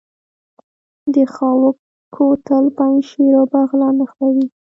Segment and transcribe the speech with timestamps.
[1.13, 1.77] د خاوک
[2.15, 4.45] کوتل پنجشیر او بغلان نښلوي